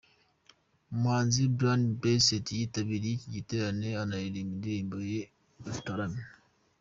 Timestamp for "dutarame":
5.27-6.23